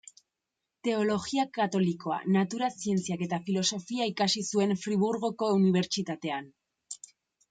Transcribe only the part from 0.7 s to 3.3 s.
Teologia katolikoa, natura-zientziak